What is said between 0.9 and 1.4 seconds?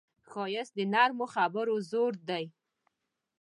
نرمو